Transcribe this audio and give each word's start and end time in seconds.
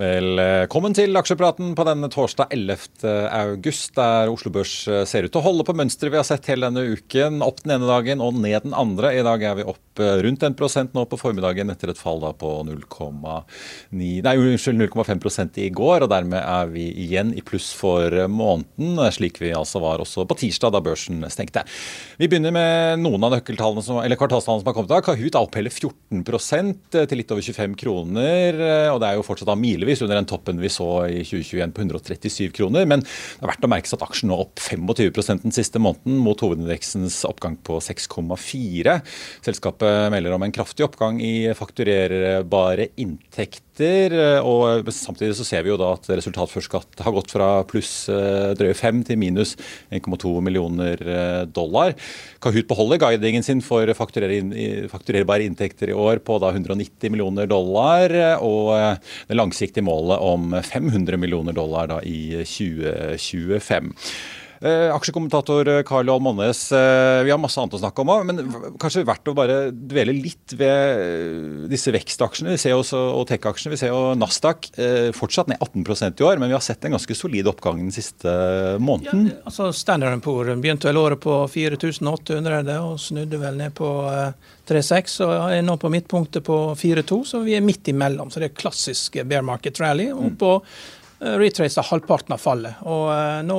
Velkommen 0.00 0.94
til 0.96 1.12
aksjepraten 1.20 1.74
på 1.76 1.84
denne 1.84 2.08
torsdag 2.08 2.48
11. 2.54 3.02
august, 3.28 3.90
der 3.92 4.30
Oslo 4.32 4.48
Børs 4.54 4.86
eh, 4.88 5.02
ser 5.04 5.26
ut 5.26 5.32
til 5.34 5.40
å 5.42 5.44
holde 5.44 5.66
på 5.68 5.74
mønsteret 5.76 6.14
vi 6.14 6.16
har 6.16 6.24
sett 6.24 6.46
hele 6.48 6.70
denne 6.70 6.96
uken. 6.96 7.42
Opp 7.44 7.60
den 7.60 7.74
ene 7.74 7.90
dagen 7.90 8.22
og 8.24 8.38
ned 8.40 8.64
den 8.64 8.72
andre. 8.72 9.10
I 9.12 9.24
dag 9.26 9.44
er 9.44 9.58
vi 9.58 9.66
opp 9.68 10.00
eh, 10.00 10.22
rundt 10.24 10.46
1% 10.48 10.96
nå 10.96 11.04
på 11.10 11.18
formiddagen 11.20 11.68
etter 11.68 11.92
et 11.92 12.00
fall 12.00 12.24
da 12.24 12.30
på 12.32 12.54
0,5 12.70 13.18
i 15.60 15.68
går. 15.68 16.06
og 16.06 16.10
Dermed 16.14 16.40
er 16.40 16.72
vi 16.72 16.86
igjen 17.04 17.34
i 17.36 17.44
pluss 17.44 17.68
for 17.76 18.16
måneden, 18.32 18.96
slik 19.12 19.42
vi 19.44 19.52
altså 19.52 19.84
var 19.84 20.00
også 20.00 20.24
på 20.24 20.38
tirsdag 20.40 20.72
da 20.72 20.80
børsen 20.88 21.20
stengte. 21.28 21.66
Vi 22.16 22.30
begynner 22.32 22.56
med 22.56 23.04
noen 23.04 23.28
av 23.28 23.36
nøkkeltallene 23.36 23.84
som, 23.84 24.00
eller 24.00 24.16
kvartalstallene 24.16 24.64
som 24.64 24.72
har 24.72 24.80
kommet 24.80 24.88
i 24.88 24.96
dag. 24.96 25.04
Kahoot 25.04 25.36
er 25.36 25.44
opp 25.44 25.60
hele 25.60 25.68
14% 25.68 26.96
til 26.96 27.20
litt 27.20 27.36
over 27.36 27.44
25 27.44 27.76
kroner. 27.84 28.64
og 28.94 29.04
Det 29.04 29.12
er 29.12 29.20
jo 29.20 29.28
fortsatt 29.28 29.52
av 29.52 29.60
milevis 29.60 29.81
milevis 29.82 30.02
under 30.02 30.16
den 30.16 30.28
toppen 30.30 30.60
vi 30.62 30.70
så 30.70 30.88
i 31.10 31.22
2021 31.26 31.74
på 31.74 31.82
137 31.82 32.52
kroner. 32.56 32.86
Men 32.86 33.02
det 33.02 33.42
er 33.42 33.50
verdt 33.50 33.66
å 33.66 33.70
merke 33.70 33.90
seg 33.90 33.98
at 33.98 34.06
aksjen 34.08 34.30
nå 34.32 34.38
opp 34.44 34.62
25% 34.62 35.46
den 35.46 35.54
siste 35.54 35.82
måneden, 35.82 36.20
mot 36.22 36.40
hovedindeksens 36.42 37.22
oppgang 37.28 37.58
på 37.66 37.80
6,4. 37.82 38.98
Selskapet 39.44 40.12
melder 40.14 40.36
om 40.36 40.46
en 40.46 40.54
kraftig 40.54 40.86
oppgang 40.86 41.20
i 41.22 41.50
fakturerbare 41.58 42.92
inntekter 42.96 43.71
inntekter. 43.82 44.12
Eh, 44.12 44.40
og 44.44 44.90
Samtidig 44.92 45.36
så 45.36 45.44
ser 45.44 45.62
vi 45.64 45.72
jo 45.72 45.78
da 45.80 45.92
at 45.96 46.08
resultat 46.10 46.50
før 46.50 46.64
skatt 46.66 47.02
har 47.02 47.12
gått 47.12 47.32
fra 47.32 47.64
pluss 47.64 48.08
eh, 48.08 48.54
drøye 48.54 48.74
5 48.74 49.04
til 49.08 49.18
minus 49.18 49.56
1,2 49.90 50.40
millioner 50.42 51.00
eh, 51.00 51.44
dollar. 51.46 51.94
Kahoot 52.42 52.68
beholder 52.68 53.00
guidingen 53.02 53.42
sin 53.42 53.62
for 53.62 53.86
fakturerbare 53.94 55.46
inntekter 55.46 55.90
i 55.90 55.96
år 55.96 56.22
på 56.22 56.38
da 56.42 56.52
190 56.52 57.10
millioner 57.12 57.46
dollar, 57.46 58.12
og 58.42 58.98
det 59.28 59.36
langsiktige 59.36 59.84
målet 59.84 60.18
om 60.20 60.52
500 60.52 61.18
millioner 61.18 61.52
dollar 61.52 61.88
da 61.90 62.00
i 62.02 62.42
2025. 62.42 63.92
Eh, 64.62 64.94
aksjekommentator 64.94 65.68
eh, 65.68 65.82
Carl 65.82 66.10
Almonnes, 66.10 66.60
eh, 66.72 67.22
vi 67.26 67.32
har 67.32 67.38
masse 67.42 67.58
annet 67.58 67.74
å 67.74 67.80
snakke 67.80 68.04
om 68.04 68.12
òg, 68.14 68.28
men 68.28 68.76
kanskje 68.78 69.02
verdt 69.08 69.26
å 69.32 69.34
bare 69.34 69.56
dvele 69.74 70.14
litt 70.14 70.54
ved 70.54 71.66
disse 71.72 71.90
vekstaksjene. 71.90 72.54
Vi 72.54 72.60
ser 72.62 72.76
også, 72.78 73.00
og 73.16 73.26
tech-aksjene. 73.26 73.72
Vi 73.74 73.80
ser 73.80 73.90
jo 73.90 74.12
Nasdaq 74.14 74.70
fortsatt 75.18 75.50
ned 75.50 75.58
18% 75.58 76.22
i 76.22 76.28
år, 76.28 76.38
men 76.38 76.52
vi 76.52 76.54
har 76.54 76.62
sett 76.62 76.86
en 76.86 76.94
ganske 76.94 77.16
solid 77.18 77.50
oppgang 77.50 77.80
den 77.82 77.94
siste 77.94 78.30
måneden. 78.78 79.32
Ja, 79.32 79.40
altså 79.50 79.72
Standard 79.74 80.22
Poor 80.22 80.46
begynte 80.54 80.90
vel 80.92 81.00
året 81.00 81.22
på 81.24 81.40
4800 81.50 82.78
og 82.78 83.00
snudde 83.02 83.42
vel 83.42 83.58
ned 83.58 83.74
på 83.74 83.90
3,6 84.70 85.18
og 85.26 85.36
er 85.56 85.66
nå 85.66 85.74
på 85.80 85.90
midtpunktet 85.90 86.46
på 86.46 86.62
4,2, 86.78 87.22
så 87.32 87.42
vi 87.42 87.58
er 87.58 87.66
midt 87.66 87.90
imellom. 87.90 88.30
Så 88.30 88.38
det 88.38 88.52
er 88.52 88.58
klassisk 88.62 89.18
bear 89.26 89.42
market 89.42 89.82
rally. 89.82 90.12
og 90.14 90.36
på 90.38 90.58
retracer 91.22 91.86
halvparten 91.86 92.34
av 92.34 92.40
fallet. 92.42 92.80
Og 92.88 93.10
nå 93.46 93.58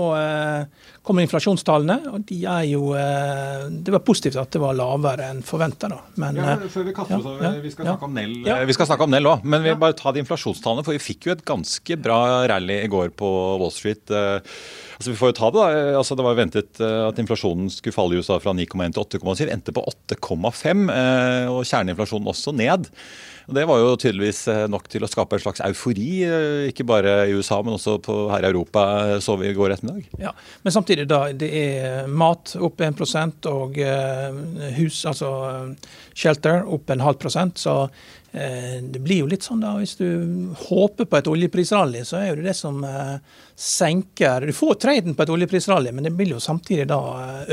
kommer 1.04 1.26
inflasjonstallene, 1.26 1.98
og 2.16 2.24
de 2.30 2.38
er 2.48 2.68
jo 2.70 2.94
eh, 2.96 3.66
Det 3.84 3.92
var 3.92 4.04
positivt 4.08 4.40
at 4.40 4.54
det 4.56 4.62
var 4.64 4.76
lavere 4.78 5.28
enn 5.34 5.42
forventa, 5.46 5.90
da. 5.92 6.00
Men, 6.22 6.40
ja, 6.40 6.54
eh, 6.56 6.70
før 6.72 6.88
vi 6.88 6.94
kaster 6.96 7.20
oss 7.20 7.28
over, 7.28 7.58
vi 7.64 7.72
skal 7.74 7.92
Nell 8.14 8.38
ja. 8.48 8.62
Vi 8.68 8.76
skal 8.76 8.88
snakke 8.88 9.08
om 9.08 9.12
Nell 9.12 9.28
òg, 9.28 9.44
men 9.44 9.66
vi 9.66 9.74
vil 9.74 9.82
bare 9.82 9.98
ta 10.00 10.14
de 10.16 10.24
inflasjonstallene. 10.24 10.86
For 10.88 10.96
vi 10.96 11.04
fikk 11.04 11.28
jo 11.28 11.36
et 11.36 11.44
ganske 11.48 12.00
bra 12.00 12.22
rally 12.52 12.80
i 12.86 12.92
går 12.92 13.12
på 13.20 13.34
Wall 13.60 13.74
Street. 13.76 14.06
Eh, 14.08 14.40
altså 14.96 15.12
vi 15.12 15.20
får 15.20 15.34
jo 15.34 15.38
ta 15.42 15.52
Det 15.52 15.60
da, 15.60 15.84
altså 16.00 16.16
det 16.16 16.26
var 16.26 16.40
ventet 16.40 16.80
at 16.80 17.20
inflasjonen 17.20 17.68
skulle 17.74 17.96
falle 17.96 18.16
i 18.16 18.24
USA 18.24 18.40
fra 18.42 18.56
9,1 18.56 18.96
til 18.96 19.20
8,7. 19.20 19.46
Endte 19.52 19.76
på 19.76 19.84
8,5, 19.92 20.88
og 21.52 21.62
kjerneinflasjonen 21.68 22.32
også 22.32 22.56
ned. 22.56 22.88
Og 23.48 23.56
Det 23.58 23.66
var 23.68 23.82
jo 23.82 23.96
tydeligvis 24.00 24.42
eh, 24.52 24.64
nok 24.72 24.88
til 24.92 25.04
å 25.04 25.10
skape 25.12 25.38
en 25.38 25.44
slags 25.44 25.64
eufori, 25.66 26.24
eh, 26.24 26.70
ikke 26.72 26.86
bare 26.88 27.16
i 27.28 27.36
USA, 27.36 27.60
men 27.66 27.76
også 27.76 27.98
på, 28.04 28.18
her 28.32 28.46
i 28.46 28.50
Europa, 28.50 28.86
eh, 29.04 29.20
så 29.24 29.36
vi 29.40 29.50
i 29.50 29.58
går 29.58 29.76
ettermiddag. 29.76 30.08
Ja, 30.22 30.34
Men 30.64 30.76
samtidig, 30.76 31.08
da. 31.12 31.26
Det 31.36 31.50
er 31.60 32.08
mat 32.08 32.56
opp 32.64 32.82
1% 32.84 33.50
og 33.52 33.80
hus, 34.78 35.04
altså 35.10 35.30
shelter, 36.16 36.64
opp 36.64 36.90
en 36.94 37.04
halv 37.04 37.20
prosent. 37.22 37.60
Så 37.60 37.76
det 38.34 39.00
blir 39.06 39.20
jo 39.22 39.28
litt 39.30 39.46
sånn 39.46 39.60
da, 39.62 39.76
hvis 39.78 39.94
du 40.00 40.08
håper 40.66 41.06
på 41.06 41.20
et 41.20 41.28
oljeprisrally, 41.30 42.00
så 42.02 42.18
er 42.18 42.40
det 42.40 42.48
det 42.48 42.56
som 42.58 42.80
senker 43.54 44.48
Du 44.50 44.54
får 44.58 44.80
traden 44.82 45.14
på 45.14 45.22
et 45.22 45.34
oljeprisrally, 45.36 45.92
men 45.94 46.08
det 46.08 46.16
vil 46.18 46.34
jo 46.34 46.40
samtidig 46.42 46.88
da 46.90 46.98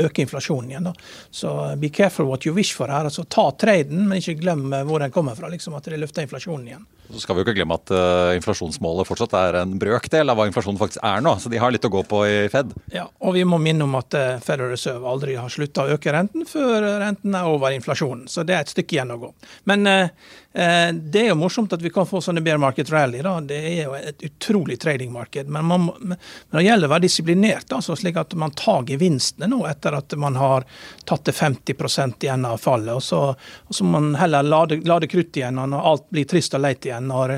øke 0.01 0.23
inflasjonen 0.25 0.71
igjen. 0.71 0.89
da. 0.89 0.93
Så 1.29 1.53
be 1.77 1.91
careful 1.93 2.25
what 2.25 2.47
you 2.49 2.55
wish 2.57 2.73
for 2.73 2.89
her. 2.89 3.05
altså 3.05 3.27
Ta 3.29 3.51
traden, 3.51 4.07
men 4.07 4.17
ikke 4.17 4.39
glem 4.41 4.73
hvor 4.89 5.05
den 5.05 5.13
kommer 5.13 5.37
fra. 5.37 5.51
liksom 5.53 5.77
at 5.77 5.85
det 5.85 6.01
løfter 6.01 6.25
inflasjonen 6.25 6.67
igjen. 6.67 6.87
Så 7.13 7.23
skal 7.23 7.35
vi 7.35 7.41
jo 7.41 7.47
ikke 7.47 7.57
glemme 7.59 7.77
at 7.77 7.91
uh, 7.93 8.33
inflasjonsmålet 8.37 9.07
fortsatt 9.09 9.33
er 9.37 9.59
en 9.61 9.77
brøkdel 9.81 10.31
av 10.31 10.39
hva 10.39 10.47
inflasjonen 10.49 10.79
faktisk 10.79 11.01
er 11.05 11.23
nå. 11.23 11.35
Så 11.41 11.51
de 11.51 11.59
har 11.61 11.73
litt 11.73 11.87
å 11.87 11.91
gå 11.93 12.03
på 12.07 12.21
i 12.27 12.37
Fed. 12.51 12.73
Ja, 12.93 13.07
og 13.19 13.35
vi 13.37 13.45
må 13.47 13.59
minne 13.61 13.87
om 13.87 13.97
at 13.99 14.15
uh, 14.17 14.37
Federal 14.43 14.73
Reserve 14.73 15.09
aldri 15.09 15.37
har 15.39 15.51
slutta 15.51 15.85
å 15.85 15.97
øke 15.97 16.13
renten 16.15 16.47
før 16.49 16.87
renten 17.03 17.35
er 17.37 17.49
over 17.49 17.75
inflasjonen. 17.75 18.27
Så 18.31 18.45
det 18.47 18.57
er 18.57 18.65
et 18.65 18.73
stykke 18.73 18.97
igjen 18.97 19.15
å 19.15 19.19
gå. 19.21 19.33
Men 19.69 19.87
uh, 19.87 20.31
det 20.51 21.21
er 21.21 21.29
jo 21.29 21.39
morsomt 21.39 21.71
at 21.71 21.81
vi 21.81 21.89
kan 21.93 22.07
få 22.07 22.19
sånne 22.21 22.43
bear 22.43 22.59
market 22.59 22.89
rally. 22.91 23.21
da. 23.23 23.37
Det 23.39 23.59
er 23.59 23.83
jo 23.85 23.95
et 23.95 24.25
utrolig 24.27 24.75
tradingmarked. 24.81 25.47
Men, 25.47 25.65
man, 25.65 25.85
men 25.99 26.17
det 26.51 26.65
gjelder 26.65 26.89
å 26.89 26.93
være 26.95 27.05
disiplinert, 27.05 27.71
altså, 27.71 27.95
slik 27.95 28.19
at 28.19 28.35
man 28.39 28.51
tar 28.59 28.83
gevinstene 28.89 29.47
nå 29.47 29.61
etter 29.69 29.95
at 29.95 30.15
man 30.19 30.35
har 30.35 30.67
tatt 31.07 31.23
det 31.29 31.35
50% 31.37 32.27
igjen 32.27 32.45
av 32.49 32.59
fallet. 32.59 32.93
Og 32.95 33.03
så, 33.03 33.21
og 33.31 33.75
så 33.75 33.87
må 33.87 33.99
man 33.99 34.19
heller 34.19 34.43
lade, 34.43 34.81
lade 34.87 35.07
krutt 35.07 35.37
igjen 35.37 35.55
når 35.61 35.87
alt 35.93 36.09
blir 36.11 36.27
trist 36.27 36.55
og 36.57 36.65
leit 36.65 36.85
igjen 36.85 37.00
når, 37.07 37.33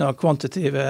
når 0.00 0.16
kvantitative 0.20 0.84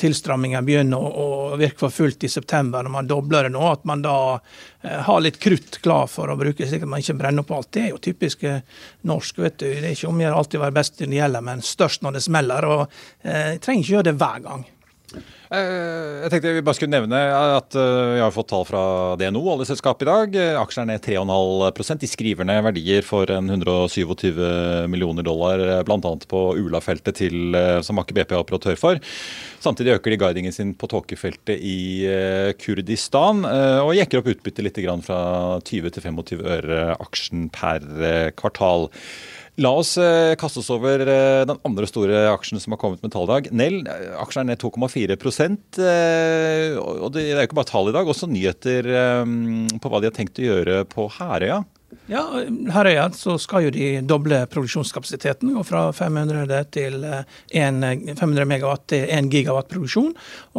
tilstramminger 0.00 0.64
begynner 0.66 1.00
å, 1.00 1.10
å, 1.24 1.56
virke 1.60 1.86
for 1.86 1.94
fullt 1.94 2.26
i 2.26 2.30
september, 2.32 2.84
når 2.84 2.94
man 2.94 3.10
dobler 3.10 3.48
det 3.48 3.54
nå, 3.54 3.64
at 3.68 3.86
man 3.88 4.04
da 4.04 4.16
eh, 4.36 5.00
har 5.08 5.24
litt 5.24 5.40
krutt 5.42 5.80
klar 5.84 6.06
for 6.10 6.30
å 6.32 6.38
bruke, 6.38 6.68
slik 6.68 6.86
at 6.86 6.92
man 6.92 7.02
ikke 7.02 7.18
brenner 7.18 7.46
opp 7.46 7.54
alt. 7.56 7.72
Det 7.74 7.84
er 7.86 7.90
jo 7.94 8.02
typisk 8.02 8.46
eh, 8.46 8.62
norsk. 9.08 9.42
vet 9.42 9.58
du. 9.62 9.68
Det 9.68 9.82
er 9.82 9.96
ikke 9.96 10.12
om 10.12 10.22
å 10.22 10.26
gjøre 10.26 10.40
alltid 10.42 10.60
å 10.60 10.64
være 10.66 10.78
best 10.78 11.02
når 11.02 11.12
det 11.12 11.20
gjelder, 11.20 11.46
men 11.50 11.66
størst 11.72 12.06
når 12.06 12.18
det 12.18 12.24
smeller. 12.28 12.70
og 12.70 12.82
eh, 13.22 13.52
trenger 13.58 13.82
ikke 13.82 13.96
gjøre 13.96 14.10
det 14.10 14.18
hver 14.20 14.46
gang. 14.46 14.66
Eh, 15.46 16.24
jeg 16.24 16.30
tenkte 16.32 16.52
vi 16.56 16.62
bare 16.66 16.74
skulle 16.74 16.90
nevne 16.90 17.18
at 17.54 17.76
eh, 17.78 18.14
vi 18.16 18.22
har 18.22 18.32
fått 18.34 18.48
tall 18.50 18.64
fra 18.66 18.82
DNO, 19.20 19.44
oljeselskapet, 19.52 20.02
i 20.02 20.08
dag. 20.08 20.38
Aksjene 20.58 20.96
er 20.96 20.98
ned 20.98 21.04
3,5 21.06 22.00
De 22.02 22.10
skriver 22.10 22.48
ned 22.48 22.64
verdier 22.66 23.06
for 23.06 23.30
en 23.30 23.52
127 23.54 24.40
millioner 24.90 25.26
dollar, 25.26 25.62
eh, 25.62 25.82
bl.a. 25.86 26.00
på 26.02 26.42
Ula-feltet 26.58 27.22
som 27.86 28.02
Aker 28.02 28.18
BP 28.18 28.34
er 28.34 28.42
operatør 28.42 28.80
for. 28.80 29.00
Samtidig 29.62 29.94
øker 29.96 30.12
de 30.12 30.20
guidingen 30.20 30.54
sin 30.54 30.74
på 30.78 30.88
tåkefeltet 30.90 31.62
i 31.62 32.04
Kurdistan, 32.60 33.40
og 33.82 33.94
jekker 33.96 34.20
opp 34.20 34.28
utbyttet 34.30 34.66
litt 34.66 34.78
fra 35.06 35.20
20 35.64 35.94
til 35.94 36.04
25 36.04 36.44
øre 36.44 36.82
aksjen 37.02 37.48
per 37.54 37.82
kvartal. 38.38 38.90
La 39.56 39.70
oss 39.72 39.94
eh, 39.96 40.34
kaste 40.36 40.60
oss 40.60 40.68
over 40.72 41.00
eh, 41.00 41.42
den 41.48 41.60
andre 41.64 41.86
store 41.88 42.26
aksjen 42.28 42.60
som 42.60 42.74
har 42.74 42.80
kommet 42.80 43.00
med 43.00 43.12
tall 43.14 43.24
i 43.24 43.30
dag. 43.30 43.46
Nell, 43.56 43.78
eh, 43.88 44.10
aksjen 44.20 44.42
er 44.42 44.50
ned 44.50 44.60
2,4 44.60 45.16
eh, 45.16 46.76
og 46.76 47.08
Det 47.14 47.22
er 47.24 47.40
jo 47.40 47.46
ikke 47.48 47.56
bare 47.62 47.70
tall 47.70 47.88
i 47.88 47.94
dag, 47.96 48.04
også 48.04 48.28
nyheter 48.28 48.90
på 49.80 49.92
hva 49.92 50.02
de 50.02 50.10
har 50.10 50.16
tenkt 50.16 50.42
å 50.42 50.44
gjøre 50.50 50.82
på 50.92 51.08
Herøya. 51.16 51.62
Ja, 52.06 52.20
Herøya 52.70 53.08
så 53.18 53.34
skal 53.38 53.64
jo 53.64 53.70
de 53.74 53.86
doble 54.06 54.44
produksjonskapasiteten. 54.46 55.50
Gå 55.56 55.62
fra 55.66 55.88
500, 55.92 56.60
til 56.70 57.02
1, 57.02 57.80
500 58.20 58.46
megawatt 58.46 58.84
til 58.92 59.08
1 59.10 59.26
gigawatt 59.32 59.66
produksjon. 59.72 60.12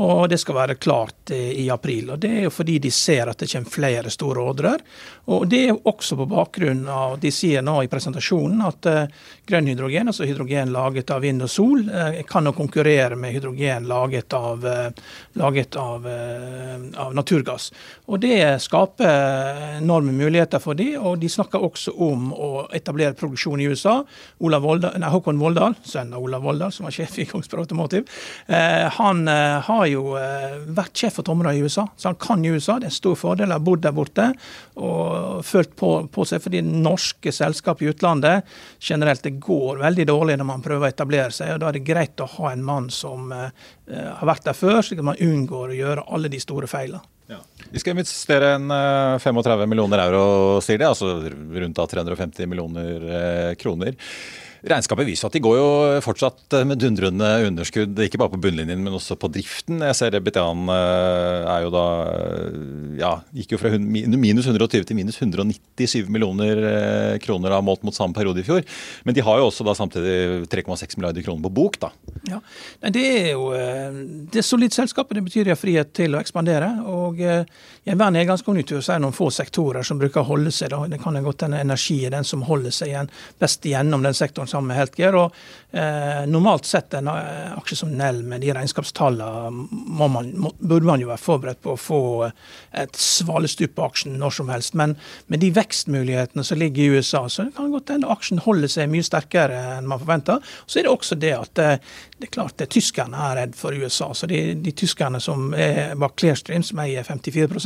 Og 0.04 0.26
det 0.28 0.42
skal 0.42 0.58
være 0.58 0.76
klart 0.76 1.32
i 1.32 1.70
april. 1.72 2.12
og 2.12 2.20
Det 2.20 2.32
er 2.34 2.44
jo 2.50 2.52
fordi 2.52 2.76
de 2.84 2.92
ser 2.92 3.32
at 3.32 3.40
det 3.40 3.48
kommer 3.54 3.72
flere 3.72 4.12
store 4.12 4.44
ordrer. 4.44 4.84
Og 5.32 5.46
det 5.48 5.62
er 5.62 5.72
jo 5.72 5.80
også 5.88 6.18
på 6.20 6.28
bakgrunn 6.28 6.84
av 6.92 7.16
De 7.24 7.32
sier 7.32 7.64
nå 7.64 7.78
i 7.84 7.88
presentasjonen 7.92 8.66
at 8.68 8.92
uh, 8.92 9.24
grønn 9.48 9.72
hydrogen, 9.72 10.12
altså 10.12 10.28
hydrogen 10.28 10.76
laget 10.76 11.16
av 11.16 11.24
vind 11.24 11.48
og 11.48 11.52
sol, 11.52 11.88
kan 12.28 12.48
jo 12.48 12.52
konkurrere 12.56 13.16
med 13.16 13.32
hydrogen 13.38 13.88
laget 13.88 14.34
av, 14.36 14.66
laget 15.40 15.78
av, 15.80 16.08
av 17.00 17.16
naturgass. 17.16 17.70
Og 18.12 18.20
det 18.20 18.60
skaper 18.64 19.78
enorme 19.78 20.12
muligheter 20.12 20.60
for 20.60 20.76
de, 20.76 20.90
og 21.00 21.22
de 21.22 21.32
snakker 21.38 21.64
også 21.64 21.94
om 22.04 22.32
å 22.34 22.50
etablere 22.76 23.16
produksjon 23.18 23.62
i 23.62 23.70
USA. 23.70 24.00
Volda, 24.42 24.94
nei, 25.00 25.10
Håkon 25.14 25.40
Voldal, 25.42 25.78
sønn 25.88 26.14
av 26.16 26.26
Olav 26.26 26.46
Voldal, 26.46 26.74
som 26.74 26.88
var 26.88 26.96
sjef 26.96 27.18
i 27.22 27.28
Kongsberg 27.30 27.66
Automotive, 27.66 28.06
eh, 28.48 28.86
han 28.98 29.24
eh, 29.32 29.58
har 29.68 29.86
jo 29.92 30.16
eh, 30.20 30.58
vært 30.78 30.98
sjef 30.98 31.20
for 31.20 31.28
Tomra 31.28 31.54
i 31.56 31.62
USA, 31.64 31.88
så 31.98 32.12
han 32.12 32.20
kan 32.22 32.46
USA. 32.46 32.78
Det 32.78 32.90
er 32.90 32.92
en 32.92 32.98
stor 32.98 33.18
fordel 33.20 33.54
å 33.54 33.58
ha 33.58 33.64
bodd 33.64 33.84
der 33.86 33.96
borte 33.96 34.30
og 34.76 35.44
følt 35.46 35.76
på, 35.80 35.92
på, 36.14 36.28
seg. 36.28 36.44
Fordi 36.44 36.62
norske 36.66 37.34
selskap 37.34 37.82
i 37.82 37.90
utlandet 37.92 38.48
generelt 38.80 39.26
det 39.26 39.38
går 39.44 39.84
veldig 39.84 40.08
dårlig 40.10 40.38
når 40.40 40.52
man 40.52 40.66
prøver 40.66 40.88
å 40.88 40.92
etablere 40.92 41.34
seg. 41.36 41.56
og 41.56 41.62
Da 41.64 41.72
er 41.72 41.80
det 41.80 41.86
greit 41.88 42.24
å 42.24 42.30
ha 42.38 42.54
en 42.54 42.66
mann 42.66 42.90
som 42.94 43.32
eh, 43.36 43.52
har 43.92 44.28
vært 44.28 44.48
der 44.48 44.58
før, 44.58 44.82
slik 44.82 45.04
at 45.04 45.12
man 45.12 45.22
unngår 45.24 45.74
å 45.74 45.80
gjøre 45.82 46.10
alle 46.14 46.32
de 46.34 46.42
store 46.44 46.70
feilene. 46.72 47.04
Vi 47.72 47.82
skal 47.82 47.96
investere 47.98 48.54
en 48.56 48.72
35 49.20 49.62
eh, 49.62 49.68
millioner 49.68 50.04
euro, 50.08 50.60
sier 50.64 50.80
de, 50.82 50.88
altså 50.88 51.18
rundt 51.28 51.82
350 51.94 52.48
millioner 52.48 53.08
eh, 53.20 53.54
kroner. 53.60 53.98
Regnskapet 54.68 55.08
viser 55.08 55.30
at 55.30 55.36
de 55.36 55.42
går 55.44 55.56
jo 55.58 55.68
fortsatt 56.04 56.58
med 56.68 56.80
dundrende 56.82 57.28
underskudd, 57.48 57.98
ikke 58.04 58.20
bare 58.20 58.34
på 58.34 58.40
bunnlinjen, 58.44 58.82
men 58.84 58.96
også 58.98 59.16
på 59.20 59.30
driften. 59.32 59.80
Jeg 59.86 59.96
ser 59.96 60.18
Betian 60.24 60.68
eh, 60.74 61.48
er 61.48 61.64
jo 61.64 61.72
da 61.72 61.86
ja, 63.00 63.12
gikk 63.36 63.56
jo 63.56 63.60
fra 63.62 63.72
minus 63.78 64.50
120 64.50 64.88
til 64.90 64.98
minus 64.98 65.20
197 65.22 66.10
millioner 66.12 66.64
eh, 66.72 67.16
kroner 67.24 67.54
da, 67.54 67.62
målt 67.64 67.86
mot 67.88 67.96
samme 67.96 68.18
periode 68.18 68.44
i 68.44 68.48
fjor. 68.48 68.66
Men 69.08 69.16
de 69.16 69.24
har 69.24 69.40
jo 69.40 69.48
også 69.50 69.66
da 69.68 69.76
samtidig 69.78 70.48
3,6 70.52 70.98
milliarder 70.98 71.26
kroner 71.26 71.48
på 71.48 71.54
bok, 71.62 71.80
da. 71.86 71.92
Ja, 72.28 72.42
Det 72.92 73.06
er 73.06 73.32
jo 73.32 73.52
eh, 73.56 74.02
det 74.28 74.42
er 74.42 74.48
solid 74.48 74.76
selskap, 74.76 75.14
det 75.16 75.24
betyr 75.26 75.48
de 75.48 75.56
har 75.56 75.62
frihet 75.62 75.94
til 75.96 76.18
å 76.18 76.22
ekspandere. 76.22 76.74
og 76.88 77.22
I 77.24 77.32
enhver 77.88 78.12
nedgangskonjunktur 78.16 78.82
så 78.82 78.96
er 78.96 79.00
det 79.00 79.06
noen 79.08 79.16
få 79.16 79.30
sektorer 79.34 79.86
som 79.88 80.00
bruker 80.02 80.24
å 80.24 80.30
holde 80.34 80.52
seg. 80.52 80.74
da. 80.74 80.84
Det 80.92 81.00
kan 81.02 81.18
godt 81.24 81.48
hende 81.48 81.62
energi 81.64 82.02
er 82.06 82.16
den 82.18 82.28
som 82.28 82.44
holder 82.48 82.74
seg 82.76 82.92
igjen 82.92 83.12
best 83.40 83.66
igjennom 83.66 84.04
den 84.04 84.18
sektoren 84.18 84.50
sammen 84.58 84.74
med 84.74 85.16
og 85.18 85.36
eh, 85.72 86.26
Normalt 86.30 86.66
sett 86.66 86.94
en 86.98 87.10
eh, 87.12 87.54
aksje 87.58 87.80
som 87.82 87.94
Nell 87.98 88.24
med 88.28 88.42
de 88.42 88.54
regnskapstallene 88.56 89.68
man, 89.98 90.32
må, 90.34 90.52
burde 90.60 90.88
man 90.88 91.02
jo 91.02 91.10
være 91.12 91.22
forberedt 91.22 91.62
på 91.64 91.76
å 91.76 91.80
få 91.80 92.02
et 92.78 92.98
svalestup 92.98 93.76
på 93.78 93.86
aksjen 93.88 94.18
når 94.20 94.38
som 94.40 94.52
helst. 94.52 94.76
Men 94.78 94.96
med 95.32 95.44
de 95.44 95.52
vekstmulighetene 95.56 96.46
som 96.48 96.60
ligger 96.60 96.84
i 96.84 96.98
USA, 96.98 97.26
så 97.30 97.48
kan 97.50 97.68
det 97.68 97.78
godt 97.78 97.96
hende 97.96 98.12
aksjen 98.12 98.44
holder 98.44 98.72
seg 98.72 98.92
mye 98.92 99.06
sterkere 99.06 99.64
enn 99.78 99.90
man 99.90 100.02
forventer. 100.02 100.44
Så 100.66 100.82
er 100.82 100.88
det 100.88 100.94
også 100.94 101.20
det 101.20 101.34
at 101.38 101.64
eh, 101.64 101.82
det 102.18 102.30
er 102.30 102.36
klart 102.40 102.58
det 102.62 102.72
tyskerne 102.74 103.28
er 103.30 103.42
redd 103.44 103.58
for 103.58 103.76
USA. 103.76 104.12
Så 104.18 104.30
de, 104.30 104.42
de 104.62 104.74
tyskerne 104.76 105.22
som 105.24 105.52
er 105.54 105.96
bak 106.00 106.18
Clearstream, 106.18 106.66
som 106.66 106.82
eier 106.84 107.06
54 107.08 107.62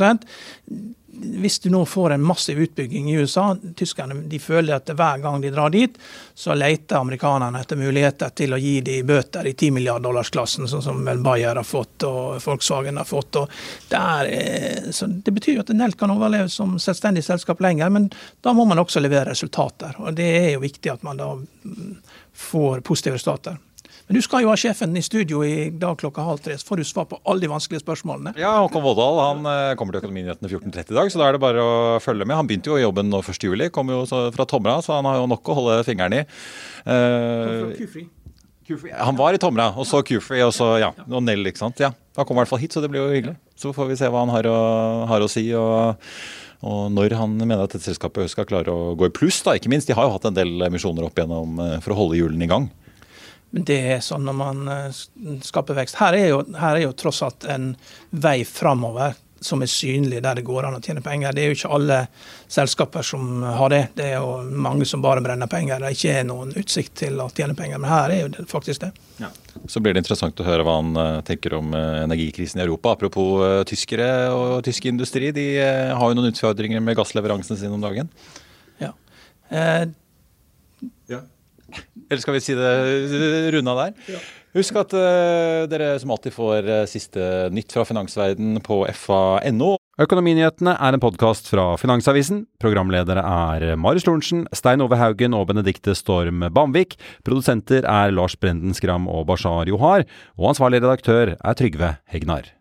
hvis 1.14 1.58
du 1.58 1.70
nå 1.70 1.82
får 1.86 2.10
en 2.10 2.22
massiv 2.22 2.58
utbygging 2.58 3.10
i 3.10 3.14
USA, 3.20 3.56
tyskerne 3.76 4.14
de 4.14 4.38
føler 4.40 4.78
at 4.78 4.88
hver 4.96 5.18
gang 5.20 5.42
de 5.42 5.50
drar 5.52 5.70
dit, 5.70 5.98
så 6.34 6.54
leter 6.56 6.96
amerikanerne 6.96 7.60
etter 7.60 7.76
muligheter 7.76 8.32
til 8.36 8.56
å 8.56 8.60
gi 8.60 8.78
de 8.80 9.02
bøter 9.04 9.46
i 9.46 9.52
10 9.52 9.74
milliarder 9.76 10.06
dollars-klassen, 10.08 10.68
sånn 10.68 10.84
som 10.84 11.02
vel 11.04 11.20
Bayer 11.24 11.60
har 11.60 11.68
fått 11.68 12.06
og 12.08 12.40
Volkswagen 12.44 12.96
har 12.96 13.08
fått. 13.08 13.42
Det, 13.90 13.98
er, 14.00 14.30
eh, 14.32 15.02
det 15.24 15.36
betyr 15.36 15.60
at 15.60 15.74
Nelt 15.76 15.98
kan 16.00 16.14
overleve 16.14 16.48
som 16.52 16.78
selvstendig 16.80 17.24
selskap 17.26 17.60
lenger, 17.60 17.92
men 17.92 18.08
da 18.40 18.56
må 18.56 18.64
man 18.68 18.80
også 18.80 19.02
levere 19.04 19.34
resultater. 19.34 19.98
Og 20.00 20.16
det 20.16 20.30
er 20.38 20.50
jo 20.54 20.64
viktig 20.64 20.94
at 20.94 21.04
man 21.04 21.20
da 21.20 21.34
mm, 21.36 21.92
får 22.48 22.80
positive 22.88 23.20
resultater. 23.20 23.60
Men 24.06 24.18
du 24.18 24.22
skal 24.24 24.44
jo 24.44 24.50
ha 24.50 24.56
sjefen 24.58 24.96
i 24.98 25.02
studio 25.04 25.42
i 25.46 25.70
dag 25.70 25.98
klokka 26.00 26.24
halv 26.26 26.42
tre, 26.44 26.56
så 26.58 26.66
får 26.68 26.82
du 26.82 26.84
svar 26.88 27.06
på 27.10 27.18
alle 27.22 27.44
de 27.44 27.50
vanskelige 27.52 27.82
spørsmålene. 27.84 28.34
Ja, 28.40 28.54
Håkon 28.60 28.84
Vådal, 28.84 29.20
han 29.22 29.50
eh, 29.50 29.74
kommer 29.78 29.94
til 29.94 30.02
Økonominyhetene 30.02 30.50
14.30 30.50 30.92
i 30.92 30.98
dag, 30.98 31.12
så 31.12 31.20
da 31.20 31.28
er 31.28 31.36
det 31.36 31.42
bare 31.44 31.62
å 31.62 31.76
følge 32.02 32.26
med. 32.26 32.36
Han 32.38 32.50
begynte 32.50 32.72
jo 32.72 32.80
jobben 32.82 33.12
nå 33.12 33.22
1.7, 33.22 33.68
kom 33.74 33.92
jo 33.94 34.02
fra 34.08 34.48
Tomra, 34.48 34.80
så 34.84 34.98
han 34.98 35.08
har 35.08 35.20
jo 35.20 35.30
nok 35.30 35.52
å 35.52 35.58
holde 35.60 35.78
fingeren 35.88 36.18
i. 36.18 36.24
Uh, 36.84 37.72
han 38.98 39.18
var 39.18 39.36
i 39.36 39.40
Tomra, 39.42 39.70
og 39.76 39.88
så 39.88 40.02
Kufri, 40.06 40.42
og 40.44 40.54
så 40.56 40.74
ja, 40.82 40.92
og 41.08 41.24
Nell, 41.24 41.46
ikke 41.50 41.62
sant. 41.64 41.82
Ja, 41.82 41.94
Han 42.18 42.28
kom 42.28 42.36
i 42.36 42.42
hvert 42.42 42.50
fall 42.52 42.62
hit, 42.62 42.74
så 42.74 42.82
det 42.84 42.90
blir 42.92 43.04
jo 43.04 43.10
hyggelig. 43.12 43.36
Så 43.58 43.72
får 43.74 43.90
vi 43.90 43.98
se 44.00 44.08
hva 44.10 44.26
han 44.26 44.32
har 44.34 44.48
å, 44.50 44.56
har 45.10 45.24
å 45.24 45.30
si. 45.30 45.48
og 45.56 46.00
og 46.62 46.92
når 46.94 47.16
han 47.18 47.32
mener 47.34 47.58
at 47.58 47.72
dette 47.74 47.88
selskapet 47.88 48.30
skal 48.30 48.46
klare 48.46 48.70
å 48.70 48.92
gå 48.94 49.08
i 49.08 49.14
pluss, 49.14 49.40
da, 49.42 49.56
ikke 49.58 49.70
minst. 49.72 49.88
De 49.90 49.96
har 49.98 50.06
jo 50.06 50.14
hatt 50.14 50.28
en 50.28 50.36
del 50.36 50.62
emisjoner 50.62 51.08
opp 51.08 51.18
igjennom 51.18 51.58
eh, 51.58 51.78
for 51.82 51.94
å 51.94 51.96
holde 51.98 52.20
hjulene 52.20 52.46
i 52.46 52.50
gang. 52.52 52.68
Men 53.52 53.66
det 53.68 53.80
er 53.94 54.04
sånn 54.04 54.24
når 54.24 54.36
man 54.38 54.62
eh, 54.72 55.02
skaper 55.44 55.76
vekst. 55.76 56.00
Her 56.00 56.16
er 56.16 56.30
jo, 56.30 56.40
her 56.56 56.78
er 56.78 56.86
jo 56.86 56.96
tross 56.96 57.20
alt 57.26 57.44
en 57.52 57.74
vei 58.10 58.40
framover 58.48 59.18
som 59.42 59.62
er 59.62 59.66
synlig, 59.66 60.20
der 60.22 60.38
det 60.38 60.44
går 60.46 60.68
an 60.68 60.76
å 60.76 60.80
tjene 60.82 61.02
penger. 61.02 61.34
Det 61.34 61.42
er 61.42 61.50
jo 61.50 61.56
ikke 61.56 61.70
alle 61.74 61.96
selskaper 62.52 63.04
som 63.06 63.42
har 63.42 63.72
det. 63.72 63.80
Det 63.98 64.04
er 64.12 64.20
jo 64.22 64.36
mange 64.46 64.86
som 64.88 65.02
bare 65.02 65.22
brenner 65.24 65.50
penger. 65.50 65.82
Det 65.82 65.88
er 65.88 65.96
ikke 65.96 66.26
noen 66.28 66.52
utsikt 66.58 66.94
til 67.02 67.18
å 67.20 67.26
tjene 67.34 67.56
penger, 67.58 67.80
men 67.82 67.90
her 67.90 68.14
er 68.14 68.20
jo 68.22 68.30
det 68.36 68.46
faktisk 68.50 68.84
det. 68.84 68.92
Ja. 69.18 69.32
Så 69.68 69.82
blir 69.82 69.96
det 69.96 70.04
interessant 70.04 70.38
å 70.40 70.46
høre 70.46 70.66
hva 70.66 70.76
han 70.78 70.94
eh, 70.94 71.16
tenker 71.26 71.58
om 71.58 71.74
eh, 71.74 72.04
energikrisen 72.04 72.62
i 72.62 72.64
Europa. 72.64 72.94
Apropos 72.94 73.66
tyskere 73.68 74.08
og 74.36 74.62
tysk 74.66 74.86
industri, 74.90 75.32
de 75.34 75.48
har 75.58 76.06
jo 76.06 76.18
noen 76.18 76.30
utfordringer 76.30 76.80
med 76.84 76.96
gassleveransene 77.00 77.58
sine 77.58 77.74
om 77.76 77.82
dagen. 77.82 78.08
Ja. 78.82 78.94
Eh, 79.50 79.90
ja. 79.90 79.90
Eller 82.10 82.22
skal 82.22 82.36
vi 82.36 82.44
si 82.44 82.56
det 82.58 83.52
runda 83.54 83.76
der? 83.78 83.98
Ja. 84.12 84.22
Husk 84.52 84.76
at 84.76 84.92
uh, 84.92 85.64
dere 85.70 85.94
som 86.00 86.12
alltid 86.12 86.34
får 86.34 86.66
uh, 86.68 86.80
siste 86.90 87.48
nytt 87.56 87.72
fra 87.72 87.86
finansverden 87.88 88.60
på 88.64 88.82
fa.no. 88.92 89.70
Økonominyhetene 90.02 90.76
er 90.76 90.96
en 90.96 91.00
podkast 91.00 91.48
fra 91.48 91.70
Finansavisen. 91.80 92.44
Programledere 92.60 93.24
er 93.24 93.78
Marius 93.80 94.04
Lorentzen, 94.08 94.44
Stein 94.52 94.84
Ove 94.84 95.00
Haugen 95.00 95.36
og 95.36 95.48
Benedikte 95.48 95.96
Storm 95.96 96.44
Bamvik. 96.52 96.98
Produsenter 97.24 97.88
er 97.88 98.12
Lars 98.12 98.36
Brenden 98.36 98.76
Skram 98.76 99.08
og 99.08 99.24
Bashar 99.32 99.72
Johar. 99.72 100.04
Og 100.36 100.52
ansvarlig 100.52 100.84
redaktør 100.84 101.36
er 101.38 101.56
Trygve 101.56 101.96
Hegnar. 102.12 102.52